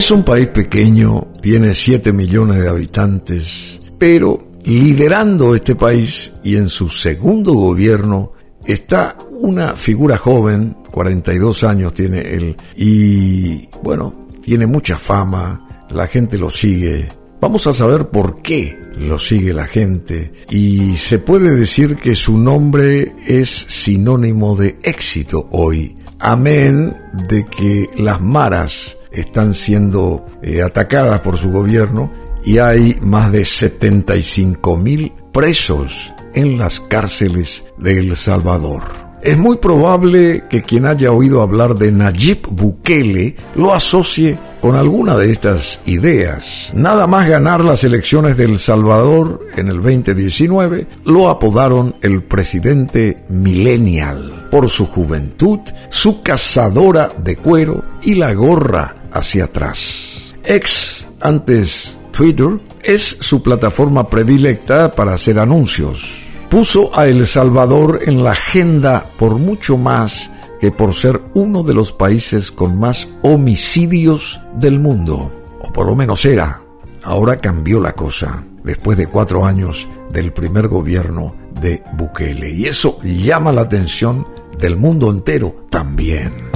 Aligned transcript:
Es 0.00 0.10
un 0.10 0.22
país 0.22 0.46
pequeño, 0.46 1.30
tiene 1.42 1.74
7 1.74 2.14
millones 2.14 2.62
de 2.62 2.70
habitantes, 2.70 3.78
pero 3.98 4.38
liderando 4.64 5.54
este 5.54 5.74
país 5.76 6.32
y 6.42 6.56
en 6.56 6.70
su 6.70 6.88
segundo 6.88 7.52
gobierno 7.52 8.32
está 8.64 9.18
una 9.30 9.76
figura 9.76 10.16
joven, 10.16 10.74
42 10.90 11.64
años 11.64 11.92
tiene 11.92 12.20
él, 12.22 12.56
y 12.78 13.68
bueno, 13.82 14.14
tiene 14.40 14.66
mucha 14.66 14.96
fama, 14.96 15.84
la 15.90 16.06
gente 16.06 16.38
lo 16.38 16.50
sigue. 16.50 17.06
Vamos 17.38 17.66
a 17.66 17.74
saber 17.74 18.08
por 18.08 18.40
qué 18.40 18.80
lo 18.96 19.18
sigue 19.18 19.52
la 19.52 19.66
gente 19.66 20.32
y 20.48 20.96
se 20.96 21.18
puede 21.18 21.54
decir 21.54 21.96
que 21.96 22.16
su 22.16 22.38
nombre 22.38 23.16
es 23.26 23.50
sinónimo 23.50 24.56
de 24.56 24.78
éxito 24.82 25.46
hoy. 25.52 25.98
Amén 26.18 26.96
de 27.28 27.44
que 27.44 27.90
las 27.98 28.22
maras 28.22 28.96
están 29.12 29.54
siendo 29.54 30.24
eh, 30.42 30.62
atacadas 30.62 31.20
por 31.20 31.38
su 31.38 31.50
gobierno 31.50 32.10
y 32.44 32.58
hay 32.58 32.96
más 33.00 33.32
de 33.32 33.44
75 33.44 34.76
mil 34.76 35.12
presos 35.32 36.12
en 36.34 36.58
las 36.58 36.80
cárceles 36.80 37.64
de 37.78 37.98
El 37.98 38.16
Salvador. 38.16 38.82
Es 39.22 39.36
muy 39.36 39.58
probable 39.58 40.44
que 40.48 40.62
quien 40.62 40.86
haya 40.86 41.12
oído 41.12 41.42
hablar 41.42 41.74
de 41.74 41.92
Nayib 41.92 42.48
Bukele 42.50 43.36
lo 43.54 43.74
asocie 43.74 44.38
con 44.62 44.76
alguna 44.76 45.16
de 45.16 45.30
estas 45.30 45.80
ideas. 45.84 46.70
Nada 46.74 47.06
más 47.06 47.28
ganar 47.28 47.62
las 47.62 47.84
elecciones 47.84 48.38
de 48.38 48.44
El 48.44 48.58
Salvador 48.58 49.46
en 49.56 49.68
el 49.68 49.82
2019, 49.82 50.86
lo 51.04 51.28
apodaron 51.28 51.96
el 52.00 52.22
presidente 52.22 53.22
millennial 53.28 54.48
por 54.50 54.70
su 54.70 54.86
juventud, 54.86 55.60
su 55.90 56.22
cazadora 56.22 57.10
de 57.22 57.36
cuero 57.36 57.84
y 58.02 58.14
la 58.14 58.32
gorra 58.32 58.94
hacia 59.12 59.44
atrás. 59.44 60.34
Ex, 60.44 61.08
antes 61.20 61.98
Twitter, 62.12 62.60
es 62.82 63.18
su 63.20 63.42
plataforma 63.42 64.08
predilecta 64.08 64.90
para 64.90 65.14
hacer 65.14 65.38
anuncios. 65.38 66.26
Puso 66.48 66.96
a 66.98 67.06
El 67.06 67.26
Salvador 67.26 68.00
en 68.06 68.24
la 68.24 68.32
agenda 68.32 69.10
por 69.18 69.38
mucho 69.38 69.76
más 69.76 70.30
que 70.60 70.72
por 70.72 70.94
ser 70.94 71.20
uno 71.34 71.62
de 71.62 71.74
los 71.74 71.92
países 71.92 72.50
con 72.50 72.78
más 72.78 73.08
homicidios 73.22 74.40
del 74.56 74.78
mundo. 74.78 75.30
O 75.60 75.72
por 75.72 75.86
lo 75.86 75.94
menos 75.94 76.24
era. 76.24 76.62
Ahora 77.02 77.40
cambió 77.40 77.80
la 77.80 77.92
cosa, 77.92 78.44
después 78.62 78.98
de 78.98 79.06
cuatro 79.06 79.46
años 79.46 79.88
del 80.12 80.32
primer 80.32 80.68
gobierno 80.68 81.34
de 81.60 81.82
Bukele. 81.94 82.50
Y 82.50 82.66
eso 82.66 82.98
llama 83.02 83.52
la 83.52 83.62
atención 83.62 84.26
del 84.58 84.76
mundo 84.76 85.10
entero 85.10 85.66
también. 85.70 86.49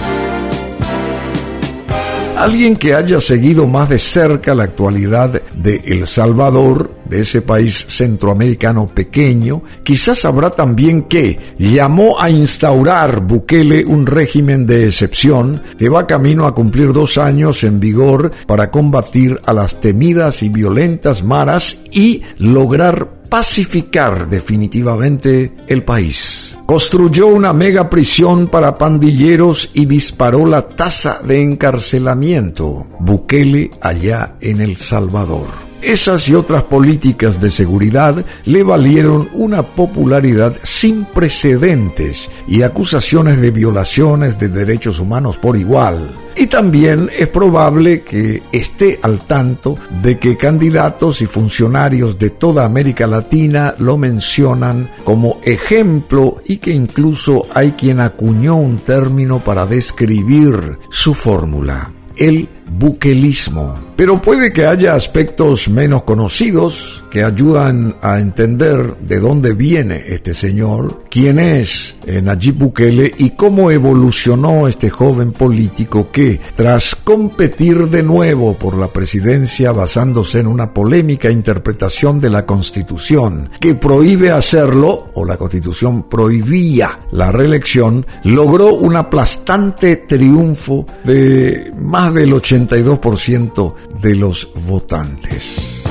Alguien 2.36 2.77
que 2.77 2.94
haya 2.94 3.20
seguido 3.20 3.66
más 3.66 3.88
de 3.88 3.98
cerca 3.98 4.54
la 4.54 4.64
actualidad 4.64 5.40
de 5.54 5.82
El 5.86 6.06
Salvador, 6.06 6.91
de 7.08 7.20
ese 7.20 7.42
país 7.42 7.86
centroamericano 7.88 8.86
pequeño, 8.86 9.62
quizás 9.83 10.20
sabrá 10.20 10.50
también 10.50 11.02
que 11.02 11.38
llamó 11.58 12.20
a 12.20 12.30
instaurar 12.30 13.20
Bukele 13.20 13.84
un 13.84 14.06
régimen 14.06 14.66
de 14.66 14.86
excepción 14.86 15.62
que 15.78 15.88
va 15.88 16.06
camino 16.06 16.47
a 16.47 16.55
cumplir 16.55 16.92
dos 16.92 17.19
años 17.19 17.64
en 17.64 17.80
vigor 17.80 18.30
para 18.47 18.70
combatir 18.70 19.41
a 19.47 19.52
las 19.52 19.80
temidas 19.80 20.42
y 20.42 20.48
violentas 20.48 21.22
maras 21.22 21.80
y 21.91 22.22
lograr 22.38 23.25
pacificar 23.28 24.28
definitivamente 24.28 25.52
el 25.66 25.82
país. 25.82 26.56
Construyó 26.66 27.27
una 27.27 27.52
mega 27.52 27.91
prisión 27.91 28.47
para 28.47 28.78
pandilleros 28.78 29.70
y 29.75 29.86
disparó 29.86 30.47
la 30.47 30.62
tasa 30.62 31.20
de 31.22 31.42
encarcelamiento. 31.42 32.86
Bukele 33.00 33.70
allá 33.80 34.36
en 34.41 34.60
El 34.60 34.77
Salvador. 34.77 35.73
Esas 35.84 36.30
y 36.30 36.34
otras 36.34 36.64
políticas 36.64 37.38
de 37.42 37.50
seguridad 37.50 38.25
le 38.47 38.62
valieron 38.62 39.28
una 39.34 39.62
popularidad 39.62 40.56
sin 40.62 41.04
precedentes 41.04 42.31
y 42.48 42.62
acusaciones 42.62 43.38
de 43.38 43.50
violaciones 43.50 44.38
de 44.38 44.48
derechos 44.48 44.98
humanos 44.98 45.36
por 45.36 45.59
igual. 45.59 46.09
Y 46.36 46.47
también 46.47 47.10
es 47.14 47.28
probable 47.28 48.03
que 48.03 48.42
esté 48.50 48.98
al 49.03 49.26
tanto 49.26 49.76
de 50.03 50.19
que 50.19 50.38
candidatos 50.38 51.20
y 51.20 51.26
funcionarios 51.26 52.19
de 52.19 52.30
toda 52.30 52.64
América 52.64 53.06
Latina 53.06 53.75
lo 53.78 53.98
mencionan 53.98 54.91
como 55.04 55.38
ejemplo 55.44 56.36
y 56.47 56.56
que 56.56 56.72
incluso 56.72 57.42
hay 57.54 57.72
quien 57.72 58.00
acuñó 58.00 58.56
un 58.56 58.78
término 58.78 59.44
para 59.44 59.66
describir 59.66 60.78
su 60.88 61.12
fórmula, 61.12 61.92
el 62.16 62.48
buquelismo. 62.70 63.84
Pero 63.97 64.21
puede 64.21 64.53
que 64.53 64.66
haya 64.66 64.94
aspectos 64.94 65.69
menos 65.69 66.03
conocidos 66.03 67.05
que 67.10 67.22
ayudan 67.22 67.94
a 68.03 68.19
entender 68.19 68.97
de 68.99 69.21
dónde 69.21 69.55
viene 69.55 70.03
este 70.09 70.34
señor, 70.34 71.05
quién 71.09 71.38
es 71.38 71.94
eh, 72.06 72.21
Nayib 72.21 72.56
Bukele 72.56 73.12
y 73.16 73.31
cómo 73.31 73.71
evolucionó 73.71 74.66
este 74.66 74.91
joven 74.91 75.31
político 75.31 76.10
que, 76.10 76.41
tras 76.56 76.97
competir 76.97 77.88
de 77.88 78.03
nuevo 78.03 78.59
por 78.59 78.77
la 78.77 78.93
presidencia 78.93 79.71
basándose 79.71 80.41
en 80.41 80.49
una 80.49 80.75
polémica 80.75 81.31
interpretación 81.31 82.19
de 82.19 82.31
la 82.31 82.44
Constitución 82.44 83.49
que 83.60 83.77
prohíbe 83.77 84.33
hacerlo, 84.33 85.10
o 85.15 85.25
la 85.25 85.37
Constitución 85.37 86.09
prohibía 86.09 86.99
la 87.12 87.31
reelección, 87.31 88.04
logró 88.25 88.75
un 88.75 88.97
aplastante 88.97 89.99
triunfo 89.99 90.84
de 91.04 91.72
más 91.77 92.12
del 92.12 92.33
82% 92.33 93.75
de 94.00 94.15
los 94.15 94.49
votantes. 94.66 95.82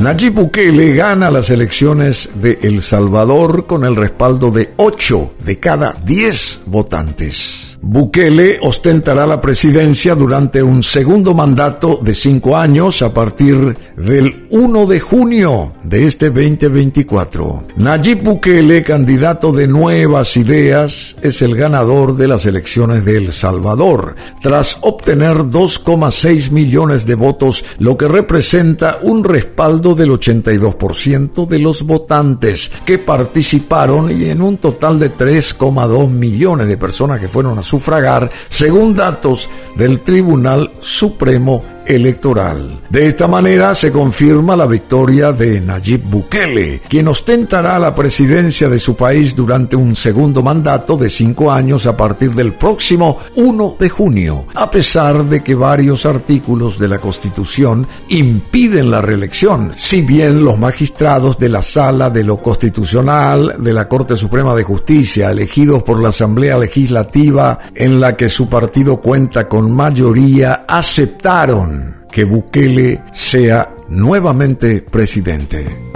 Nayib 0.00 0.34
Bukele 0.34 0.94
gana 0.94 1.30
las 1.30 1.50
elecciones 1.50 2.30
de 2.34 2.58
El 2.62 2.82
Salvador 2.82 3.66
con 3.66 3.84
el 3.84 3.94
respaldo 3.94 4.50
de 4.50 4.72
8 4.76 5.34
de 5.44 5.60
cada 5.60 5.92
10 5.92 6.62
votantes. 6.66 7.71
Bukele 7.84 8.60
ostentará 8.62 9.26
la 9.26 9.40
presidencia 9.40 10.14
durante 10.14 10.62
un 10.62 10.84
segundo 10.84 11.34
mandato 11.34 11.98
de 12.00 12.14
cinco 12.14 12.56
años 12.56 13.02
a 13.02 13.12
partir 13.12 13.76
del 13.96 14.46
1 14.50 14.86
de 14.86 15.00
junio 15.00 15.74
de 15.82 16.06
este 16.06 16.30
2024. 16.30 17.64
Nayib 17.78 18.22
Bukele, 18.22 18.82
candidato 18.82 19.50
de 19.50 19.66
nuevas 19.66 20.36
ideas, 20.36 21.16
es 21.22 21.42
el 21.42 21.56
ganador 21.56 22.16
de 22.16 22.28
las 22.28 22.46
elecciones 22.46 23.04
de 23.04 23.16
El 23.16 23.32
Salvador, 23.32 24.14
tras 24.40 24.78
obtener 24.82 25.38
2,6 25.38 26.52
millones 26.52 27.04
de 27.04 27.16
votos, 27.16 27.64
lo 27.80 27.96
que 27.96 28.06
representa 28.06 29.00
un 29.02 29.24
respaldo 29.24 29.96
del 29.96 30.10
82% 30.10 31.48
de 31.48 31.58
los 31.58 31.82
votantes 31.82 32.70
que 32.86 32.98
participaron 32.98 34.12
y 34.12 34.26
en 34.26 34.40
un 34.40 34.58
total 34.58 35.00
de 35.00 35.12
3,2 35.12 36.08
millones 36.10 36.68
de 36.68 36.76
personas 36.76 37.18
que 37.18 37.28
fueron 37.28 37.58
a 37.58 37.62
sufragar, 37.72 38.28
según 38.50 38.94
datos 38.94 39.48
del 39.76 40.02
Tribunal 40.02 40.72
Supremo 40.82 41.71
electoral. 41.86 42.80
De 42.90 43.06
esta 43.06 43.28
manera 43.28 43.74
se 43.74 43.90
confirma 43.90 44.56
la 44.56 44.66
victoria 44.66 45.32
de 45.32 45.60
Nayib 45.60 46.02
Bukele, 46.04 46.82
quien 46.88 47.08
ostentará 47.08 47.78
la 47.78 47.94
presidencia 47.94 48.68
de 48.68 48.78
su 48.78 48.96
país 48.96 49.34
durante 49.34 49.76
un 49.76 49.96
segundo 49.96 50.42
mandato 50.42 50.96
de 50.96 51.10
cinco 51.10 51.50
años 51.50 51.86
a 51.86 51.96
partir 51.96 52.34
del 52.34 52.54
próximo 52.54 53.18
1 53.36 53.76
de 53.78 53.88
junio, 53.88 54.46
a 54.54 54.70
pesar 54.70 55.24
de 55.24 55.42
que 55.42 55.54
varios 55.54 56.06
artículos 56.06 56.78
de 56.78 56.88
la 56.88 56.98
Constitución 56.98 57.86
impiden 58.08 58.90
la 58.90 59.00
reelección, 59.00 59.72
si 59.76 60.02
bien 60.02 60.44
los 60.44 60.58
magistrados 60.58 61.38
de 61.38 61.48
la 61.48 61.62
Sala 61.62 62.10
de 62.10 62.24
lo 62.24 62.38
Constitucional 62.38 63.56
de 63.58 63.72
la 63.72 63.88
Corte 63.88 64.16
Suprema 64.16 64.54
de 64.54 64.64
Justicia, 64.64 65.30
elegidos 65.30 65.82
por 65.82 66.00
la 66.00 66.10
Asamblea 66.10 66.58
Legislativa 66.58 67.58
en 67.74 68.00
la 68.00 68.16
que 68.16 68.28
su 68.28 68.48
partido 68.48 68.98
cuenta 68.98 69.48
con 69.48 69.70
mayoría, 69.70 70.64
aceptaron 70.68 71.81
que 72.12 72.24
Bukele 72.24 73.02
sea 73.12 73.74
nuevamente 73.88 74.82
presidente. 74.82 75.91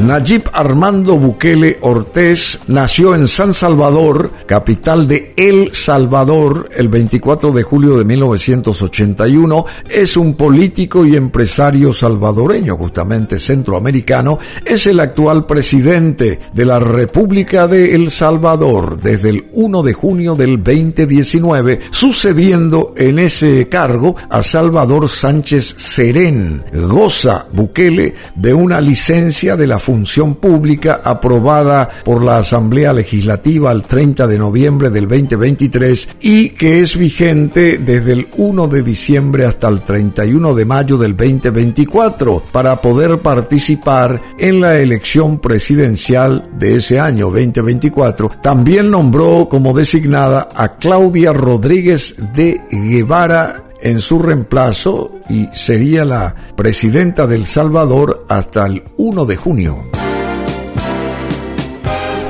Nayib 0.00 0.48
Armando 0.54 1.18
Bukele 1.18 1.78
Ortez 1.82 2.60
nació 2.68 3.14
en 3.14 3.28
San 3.28 3.52
Salvador, 3.52 4.32
capital 4.46 5.06
de 5.06 5.34
El 5.36 5.74
Salvador, 5.74 6.70
el 6.74 6.88
24 6.88 7.52
de 7.52 7.62
julio 7.62 7.98
de 7.98 8.04
1981. 8.04 9.66
Es 9.90 10.16
un 10.16 10.34
político 10.34 11.04
y 11.04 11.16
empresario 11.16 11.92
salvadoreño, 11.92 12.78
justamente 12.78 13.38
centroamericano. 13.38 14.38
Es 14.64 14.86
el 14.86 15.00
actual 15.00 15.44
presidente 15.44 16.38
de 16.54 16.64
la 16.64 16.80
República 16.80 17.66
de 17.66 17.94
El 17.94 18.10
Salvador 18.10 18.98
desde 19.00 19.28
el 19.28 19.48
1 19.52 19.82
de 19.82 19.92
junio 19.92 20.34
del 20.34 20.62
2019, 20.62 21.80
sucediendo 21.90 22.94
en 22.96 23.18
ese 23.18 23.68
cargo 23.68 24.16
a 24.30 24.42
Salvador 24.42 25.10
Sánchez 25.10 25.74
Serén. 25.76 26.64
Goza 26.72 27.46
Bukele 27.52 28.14
de 28.34 28.54
una 28.54 28.80
licencia 28.80 29.56
de 29.56 29.66
la 29.66 29.78
Función 29.90 30.36
Pública 30.36 31.00
aprobada 31.02 31.88
por 32.04 32.22
la 32.22 32.36
Asamblea 32.36 32.92
Legislativa 32.92 33.72
el 33.72 33.82
30 33.82 34.28
de 34.28 34.38
noviembre 34.38 34.88
del 34.88 35.08
2023 35.08 36.10
y 36.20 36.50
que 36.50 36.78
es 36.80 36.96
vigente 36.96 37.78
desde 37.78 38.12
el 38.12 38.28
1 38.36 38.68
de 38.68 38.84
diciembre 38.84 39.46
hasta 39.46 39.66
el 39.66 39.80
31 39.80 40.54
de 40.54 40.64
mayo 40.64 40.96
del 40.96 41.16
2024 41.16 42.44
para 42.52 42.80
poder 42.80 43.18
participar 43.18 44.22
en 44.38 44.60
la 44.60 44.78
elección 44.78 45.40
presidencial 45.40 46.48
de 46.56 46.76
ese 46.76 47.00
año 47.00 47.26
2024. 47.26 48.28
También 48.40 48.92
nombró 48.92 49.48
como 49.50 49.72
designada 49.72 50.50
a 50.54 50.76
Claudia 50.76 51.32
Rodríguez 51.32 52.14
de 52.32 52.60
Guevara 52.70 53.64
en 53.82 54.00
su 54.00 54.18
reemplazo 54.18 55.12
y 55.28 55.48
sería 55.54 56.04
la 56.04 56.34
presidenta 56.56 57.26
del 57.26 57.46
Salvador 57.46 58.26
hasta 58.28 58.66
el 58.66 58.84
1 58.96 59.26
de 59.26 59.36
junio. 59.36 60.09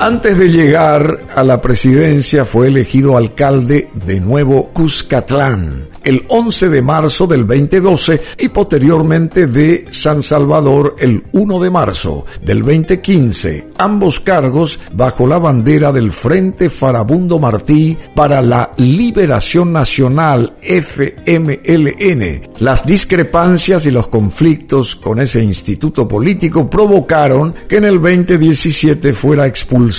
Antes 0.00 0.38
de 0.38 0.48
llegar 0.48 1.26
a 1.36 1.44
la 1.44 1.60
presidencia 1.60 2.46
fue 2.46 2.68
elegido 2.68 3.18
alcalde 3.18 3.90
de 4.06 4.18
Nuevo 4.18 4.70
Cuscatlán 4.72 5.90
el 6.04 6.24
11 6.28 6.68
de 6.70 6.82
marzo 6.82 7.26
del 7.26 7.46
2012 7.46 8.20
y 8.38 8.48
posteriormente 8.48 9.46
de 9.46 9.86
San 9.90 10.22
Salvador 10.22 10.96
el 10.98 11.24
1 11.32 11.60
de 11.60 11.70
marzo 11.70 12.24
del 12.42 12.62
2015, 12.62 13.68
ambos 13.78 14.20
cargos 14.20 14.78
bajo 14.92 15.26
la 15.26 15.38
bandera 15.38 15.92
del 15.92 16.12
Frente 16.12 16.70
Farabundo 16.70 17.38
Martí 17.38 17.96
para 18.14 18.40
la 18.42 18.72
Liberación 18.76 19.72
Nacional 19.72 20.54
FMLN. 20.62 22.42
Las 22.60 22.86
discrepancias 22.86 23.86
y 23.86 23.90
los 23.90 24.06
conflictos 24.08 24.96
con 24.96 25.20
ese 25.20 25.42
instituto 25.42 26.08
político 26.08 26.68
provocaron 26.70 27.54
que 27.68 27.76
en 27.76 27.84
el 27.84 28.00
2017 28.00 29.12
fuera 29.12 29.46
expulsado 29.46 29.89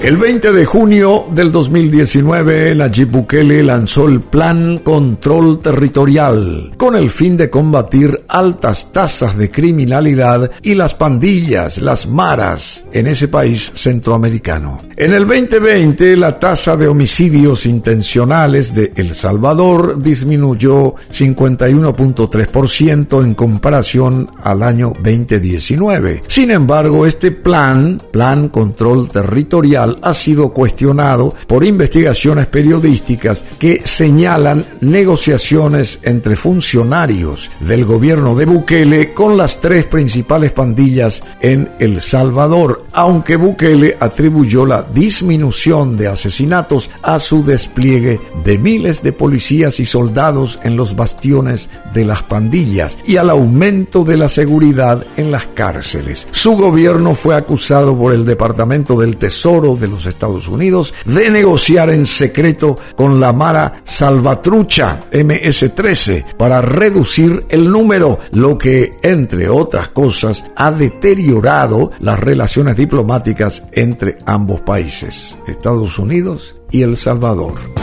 El 0.03 0.17
20 0.17 0.51
de 0.51 0.65
junio 0.65 1.27
del 1.31 1.49
2019, 1.49 2.75
Nayib 2.75 3.09
Bukele 3.09 3.63
lanzó 3.63 4.09
el 4.09 4.19
Plan 4.19 4.79
Control 4.79 5.59
Territorial 5.59 6.71
con 6.75 6.97
el 6.97 7.09
fin 7.09 7.37
de 7.37 7.49
combatir 7.49 8.25
altas 8.27 8.91
tasas 8.91 9.37
de 9.37 9.49
criminalidad 9.49 10.51
y 10.61 10.75
las 10.75 10.93
pandillas, 10.93 11.77
las 11.77 12.05
maras, 12.05 12.83
en 12.91 13.07
ese 13.07 13.29
país 13.29 13.71
centroamericano. 13.75 14.81
En 14.97 15.13
el 15.13 15.25
2020, 15.25 16.17
la 16.17 16.37
tasa 16.37 16.75
de 16.75 16.89
homicidios 16.89 17.65
intencionales 17.65 18.75
de 18.75 18.91
El 18.97 19.15
Salvador 19.15 20.03
disminuyó 20.03 20.95
51.3% 21.11 23.23
en 23.23 23.35
comparación 23.35 24.29
al 24.43 24.63
año 24.63 24.91
2019. 25.01 26.23
Sin 26.27 26.51
embargo, 26.51 27.05
este 27.05 27.31
plan, 27.31 28.01
Plan 28.11 28.49
Control 28.49 29.07
Territorial, 29.07 29.92
ha 30.01 30.13
sido 30.13 30.49
cuestionado 30.53 31.33
por 31.47 31.63
investigaciones 31.63 32.47
periodísticas 32.47 33.43
que 33.59 33.81
señalan 33.85 34.65
negociaciones 34.81 35.99
entre 36.03 36.35
funcionarios 36.35 37.49
del 37.59 37.85
gobierno 37.85 38.35
de 38.35 38.45
Bukele 38.45 39.13
con 39.13 39.37
las 39.37 39.61
tres 39.61 39.85
principales 39.85 40.51
pandillas 40.51 41.23
en 41.41 41.71
El 41.79 42.01
Salvador, 42.01 42.85
aunque 42.91 43.35
Bukele 43.35 43.97
atribuyó 43.99 44.65
la 44.65 44.83
disminución 44.83 45.97
de 45.97 46.07
asesinatos 46.07 46.89
a 47.01 47.19
su 47.19 47.43
despliegue 47.43 48.19
de 48.43 48.57
miles 48.57 49.03
de 49.03 49.13
policías 49.13 49.79
y 49.79 49.85
soldados 49.85 50.59
en 50.63 50.75
los 50.75 50.95
bastiones 50.95 51.69
de 51.93 52.05
las 52.05 52.23
pandillas 52.23 52.97
y 53.05 53.17
al 53.17 53.29
aumento 53.29 54.03
de 54.03 54.17
la 54.17 54.29
seguridad 54.29 55.05
en 55.17 55.31
las 55.31 55.45
cárceles. 55.47 56.27
Su 56.31 56.53
gobierno 56.53 57.13
fue 57.13 57.35
acusado 57.35 57.97
por 57.97 58.13
el 58.13 58.25
Departamento 58.25 58.99
del 58.99 59.17
Tesoro 59.17 59.75
de 59.83 59.89
los 59.89 60.05
Estados 60.05 60.47
Unidos 60.47 60.93
de 61.05 61.29
negociar 61.29 61.89
en 61.89 62.05
secreto 62.05 62.77
con 62.95 63.19
la 63.19 63.33
Mara 63.33 63.81
Salvatrucha 63.83 65.01
MS-13 65.11 66.35
para 66.37 66.61
reducir 66.61 67.45
el 67.49 67.69
número, 67.69 68.19
lo 68.31 68.57
que, 68.57 68.93
entre 69.03 69.49
otras 69.49 69.89
cosas, 69.89 70.45
ha 70.55 70.71
deteriorado 70.71 71.91
las 71.99 72.17
relaciones 72.17 72.77
diplomáticas 72.77 73.63
entre 73.73 74.17
ambos 74.25 74.61
países, 74.61 75.37
Estados 75.47 75.99
Unidos 75.99 76.55
y 76.71 76.83
El 76.83 76.95
Salvador. 76.95 77.82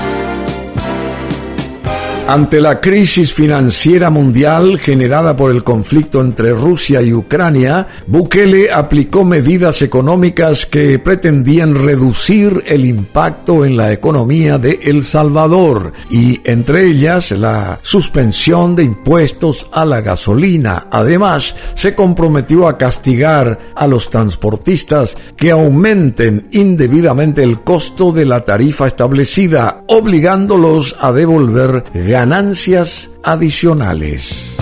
Ante 2.30 2.60
la 2.60 2.80
crisis 2.80 3.34
financiera 3.34 4.08
mundial 4.08 4.78
generada 4.78 5.36
por 5.36 5.50
el 5.50 5.64
conflicto 5.64 6.20
entre 6.20 6.52
Rusia 6.52 7.02
y 7.02 7.12
Ucrania, 7.12 7.88
Bukele 8.06 8.70
aplicó 8.70 9.24
medidas 9.24 9.82
económicas 9.82 10.64
que 10.64 11.00
pretendían 11.00 11.74
reducir 11.74 12.62
el 12.68 12.84
impacto 12.84 13.64
en 13.64 13.76
la 13.76 13.92
economía 13.92 14.58
de 14.58 14.78
El 14.84 15.02
Salvador 15.02 15.92
y 16.08 16.40
entre 16.44 16.86
ellas 16.86 17.32
la 17.32 17.80
suspensión 17.82 18.76
de 18.76 18.84
impuestos 18.84 19.66
a 19.72 19.84
la 19.84 20.00
gasolina. 20.00 20.86
Además, 20.92 21.56
se 21.74 21.96
comprometió 21.96 22.68
a 22.68 22.78
castigar 22.78 23.58
a 23.74 23.88
los 23.88 24.08
transportistas 24.08 25.16
que 25.36 25.50
aumenten 25.50 26.46
indebidamente 26.52 27.42
el 27.42 27.62
costo 27.62 28.12
de 28.12 28.24
la 28.24 28.44
tarifa 28.44 28.86
establecida, 28.86 29.82
obligándolos 29.88 30.94
a 31.00 31.10
devolver 31.10 31.82
ganancias 32.20 33.08
adicionales. 33.22 34.59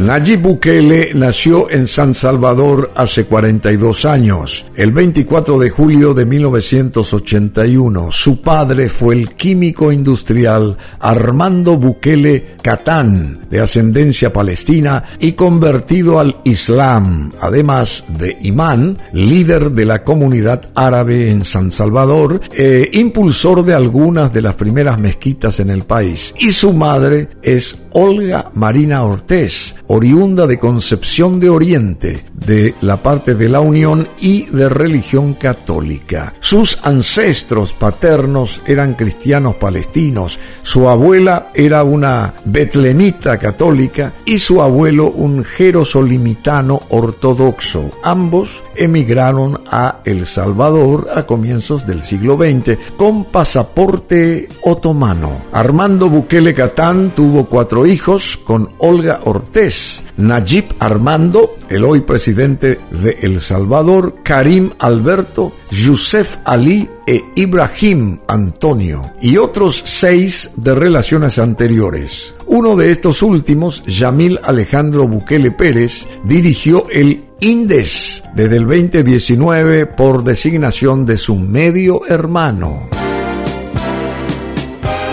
Nayib 0.00 0.40
Bukele 0.40 1.10
nació 1.14 1.70
en 1.70 1.86
San 1.86 2.14
Salvador 2.14 2.90
hace 2.94 3.26
42 3.26 4.06
años, 4.06 4.64
el 4.74 4.92
24 4.92 5.58
de 5.58 5.68
julio 5.68 6.14
de 6.14 6.24
1981. 6.24 8.10
Su 8.10 8.40
padre 8.40 8.88
fue 8.88 9.16
el 9.16 9.34
químico 9.34 9.92
industrial 9.92 10.78
Armando 11.00 11.76
Bukele 11.76 12.56
Catán, 12.62 13.46
de 13.50 13.60
ascendencia 13.60 14.32
palestina 14.32 15.04
y 15.18 15.32
convertido 15.32 16.18
al 16.18 16.34
Islam, 16.44 17.32
además 17.38 18.04
de 18.08 18.38
imán, 18.40 18.96
líder 19.12 19.70
de 19.70 19.84
la 19.84 20.02
comunidad 20.02 20.70
árabe 20.74 21.30
en 21.30 21.44
San 21.44 21.70
Salvador, 21.70 22.40
e 22.52 22.88
impulsor 22.94 23.66
de 23.66 23.74
algunas 23.74 24.32
de 24.32 24.40
las 24.40 24.54
primeras 24.54 24.98
mezquitas 24.98 25.60
en 25.60 25.68
el 25.68 25.82
país. 25.82 26.34
Y 26.38 26.52
su 26.52 26.72
madre 26.72 27.28
es 27.42 27.76
Olga 27.92 28.50
Marina 28.54 29.02
Ortez, 29.02 29.74
oriunda 29.92 30.46
de 30.46 30.60
Concepción 30.60 31.40
de 31.40 31.50
Oriente, 31.50 32.22
de 32.32 32.76
la 32.80 33.02
parte 33.02 33.34
de 33.34 33.48
la 33.48 33.58
Unión 33.58 34.06
y 34.20 34.46
de 34.46 34.68
religión 34.68 35.34
católica. 35.34 36.32
Sus 36.38 36.78
ancestros 36.84 37.72
paternos 37.72 38.62
eran 38.66 38.94
cristianos 38.94 39.56
palestinos, 39.56 40.38
su 40.62 40.88
abuela 40.88 41.50
era 41.54 41.82
una 41.82 42.34
betlemita 42.44 43.36
católica 43.36 44.14
y 44.24 44.38
su 44.38 44.62
abuelo 44.62 45.10
un 45.10 45.42
jerosolimitano 45.42 46.80
ortodoxo. 46.90 47.90
Ambos 48.04 48.62
emigraron 48.76 49.60
a 49.70 50.02
El 50.04 50.24
Salvador 50.24 51.08
a 51.14 51.24
comienzos 51.24 51.84
del 51.84 52.02
siglo 52.02 52.36
XX 52.36 52.78
con 52.96 53.24
pasaporte 53.24 54.48
otomano. 54.62 55.46
Armando 55.52 56.08
Bukele 56.08 56.54
Catán 56.54 57.10
tuvo 57.10 57.46
cuatro 57.46 57.86
hijos 57.86 58.38
con 58.44 58.70
Olga 58.78 59.20
Ortiz, 59.24 59.79
Najib 60.16 60.74
Armando, 60.78 61.56
el 61.68 61.84
hoy 61.84 62.00
presidente 62.00 62.78
de 62.90 63.18
El 63.22 63.40
Salvador, 63.40 64.16
Karim 64.22 64.70
Alberto, 64.78 65.52
Yusef 65.70 66.36
Ali 66.44 66.88
e 67.06 67.22
Ibrahim 67.36 68.18
Antonio, 68.28 69.12
y 69.20 69.36
otros 69.36 69.82
seis 69.86 70.50
de 70.56 70.74
relaciones 70.74 71.38
anteriores. 71.38 72.34
Uno 72.46 72.76
de 72.76 72.90
estos 72.90 73.22
últimos, 73.22 73.82
Yamil 73.86 74.38
Alejandro 74.42 75.08
Bukele 75.08 75.50
Pérez, 75.50 76.06
dirigió 76.24 76.84
el 76.90 77.24
INDES 77.40 78.24
desde 78.34 78.56
el 78.56 78.66
2019 78.66 79.86
por 79.86 80.24
designación 80.24 81.06
de 81.06 81.16
su 81.16 81.36
medio 81.36 82.02
hermano. 82.06 82.99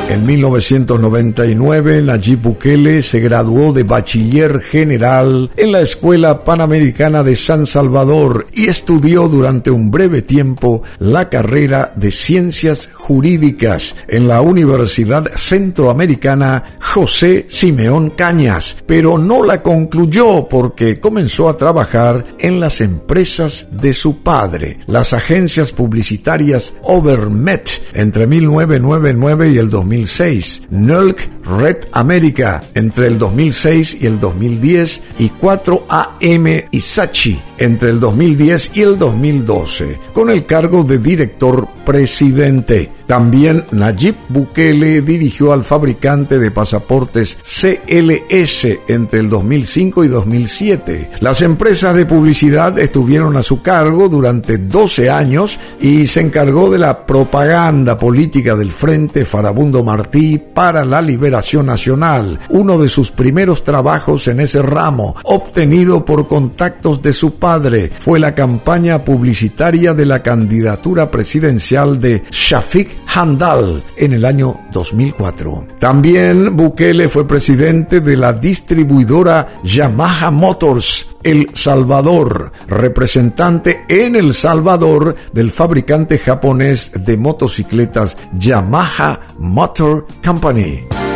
En 0.10 0.26
1999, 0.26 2.02
Nayib 2.02 2.42
Bukele 2.42 3.02
se 3.04 3.20
graduó 3.20 3.74
de 3.74 3.84
bachiller 3.84 4.62
general 4.62 5.52
en 5.58 5.74
la 5.74 5.82
Escuela 5.82 6.46
Panamericana 6.46 7.24
de 7.24 7.36
San 7.36 7.66
Salvador 7.66 8.48
y 8.54 8.68
estudió 8.68 9.28
durante 9.28 9.70
un 9.70 9.92
breve 9.92 10.22
tiempo 10.22 10.82
la 11.00 11.28
carrera 11.28 11.92
de 11.98 12.12
Ciencias 12.12 12.90
Jurídicas 12.94 13.96
en 14.08 14.30
la 14.30 14.40
Universidad 14.40 15.26
Centroamericana 15.36 16.64
José 16.80 17.46
Simeón 17.50 18.12
Cañas, 18.12 18.78
pero 18.86 19.18
no 19.18 19.44
la 19.44 19.62
concluyó 19.62 20.48
porque 20.48 21.02
comenzó 21.02 21.50
a 21.50 21.58
trabajar 21.58 22.24
en 22.40 22.62
las 22.62 22.80
empresas 22.80 23.68
de 23.72 23.94
su 23.94 24.24
padre, 24.24 24.80
las 24.88 25.12
agencias 25.12 25.74
publicitarias 25.74 26.76
Overmet, 26.84 27.70
entre 27.94 28.26
1999 28.26 29.50
y 29.50 29.58
el 29.58 29.70
2000 29.70 29.97
2006, 29.98 30.68
Nulk 30.70 31.28
Red 31.44 31.88
America 31.92 32.64
entre 32.76 33.08
el 33.08 33.18
2006 33.18 33.98
y 34.02 34.06
el 34.06 34.20
2010 34.20 35.02
y 35.20 35.30
4AM 35.30 36.68
Isachi 36.72 37.40
entre 37.58 37.90
el 37.90 38.00
2010 38.00 38.72
y 38.76 38.82
el 38.82 38.98
2012, 39.00 40.00
con 40.14 40.30
el 40.30 40.46
cargo 40.46 40.84
de 40.84 41.00
director 41.00 41.68
presidente. 41.86 42.90
También 43.08 43.66
Nayib 43.72 44.16
Bukele 44.28 45.02
dirigió 45.02 45.54
al 45.54 45.64
fabricante 45.64 46.40
de 46.40 46.52
pasaportes 46.52 47.38
CLS 47.42 48.68
entre 48.90 49.22
el 49.22 49.30
2005 49.30 50.04
y 50.04 50.08
2007. 50.10 51.10
Las 51.22 51.42
empresas 51.42 51.96
de 51.96 52.06
publicidad 52.06 52.78
estuvieron 52.78 53.38
a 53.38 53.44
su 53.44 53.62
cargo 53.62 54.10
durante 54.10 54.58
12 54.58 55.10
años 55.10 55.58
y 55.80 56.06
se 56.06 56.20
encargó 56.20 56.70
de 56.70 56.80
la 56.80 57.06
propaganda 57.06 57.98
política 57.98 58.56
del 58.56 58.74
Frente 58.74 59.24
Farabundo 59.24 59.84
Martí 59.86 60.38
para 60.38 60.84
la 60.84 61.02
Liberación 61.02 61.66
Nacional, 61.68 62.40
uno 62.50 62.78
de 62.78 62.90
sus 62.90 63.12
primeros 63.12 63.64
trabajos 63.64 64.28
en 64.28 64.42
ese 64.42 64.62
ramo, 64.62 65.16
obtenido 65.24 66.04
por 66.04 66.28
contactos 66.28 67.02
de 67.02 67.14
su 67.14 67.36
padre, 67.36 67.90
fue 67.98 68.20
la 68.20 68.36
campaña 68.36 69.06
publicitaria 69.06 69.94
de 69.94 70.06
la 70.06 70.22
candidatura 70.22 71.10
presidencial 71.10 72.00
de 72.02 72.24
Shafiq 72.32 72.97
Handal 73.06 73.84
en 73.96 74.14
el 74.14 74.26
año 74.26 74.60
2004. 74.72 75.68
También 75.80 76.56
Bukele 76.56 77.10
fue 77.10 77.28
presidente 77.28 78.00
de 78.00 78.18
la 78.18 78.34
distribuidora 78.34 79.48
Yamaha 79.64 80.32
Motors 80.32 81.08
el 81.24 81.50
Salvador, 81.54 82.54
representante 82.68 83.84
en 83.90 84.16
El 84.16 84.34
Salvador 84.34 85.16
del 85.34 85.52
fabricante 85.52 86.20
japonés 86.20 86.92
de 87.04 87.18
motocicletas 87.18 88.16
Yamaha 88.34 89.20
Motor 89.38 90.08
Company. 90.24 91.07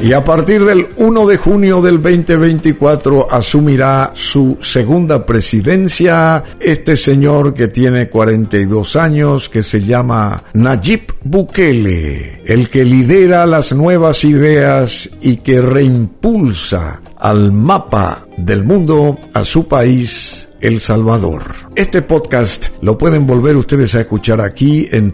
Y 0.00 0.12
a 0.12 0.22
partir 0.22 0.64
del 0.64 0.88
1 0.96 1.26
de 1.26 1.36
junio 1.38 1.80
del 1.80 2.02
2024 2.02 3.32
asumirá 3.32 4.10
su 4.14 4.58
segunda 4.60 5.24
presidencia 5.24 6.44
este 6.60 6.96
señor 6.96 7.54
que 7.54 7.68
tiene 7.68 8.10
42 8.10 8.94
años, 8.96 9.48
que 9.48 9.62
se 9.62 9.82
llama 9.82 10.42
Nayib 10.52 11.14
Bukele, 11.24 12.42
el 12.44 12.68
que 12.68 12.84
lidera 12.84 13.46
las 13.46 13.72
nuevas 13.72 14.22
ideas 14.24 15.08
y 15.22 15.38
que 15.38 15.62
reimpulsa 15.62 17.00
al 17.18 17.50
mapa 17.50 18.26
del 18.36 18.64
mundo 18.64 19.18
a 19.32 19.44
su 19.44 19.66
país, 19.66 20.50
El 20.60 20.78
Salvador. 20.80 21.42
Este 21.74 22.02
podcast 22.02 22.66
lo 22.82 22.98
pueden 22.98 23.26
volver 23.26 23.56
ustedes 23.56 23.94
a 23.94 24.02
escuchar 24.02 24.42
aquí 24.42 24.88
en 24.90 25.12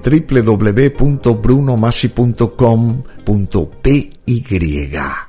y. 4.41 5.29